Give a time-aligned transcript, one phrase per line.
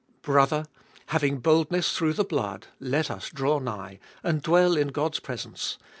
[0.23, 0.65] Brother!
[1.09, 5.77] Having boldness through the blood, let us draw nigh, and dwell in God's presence.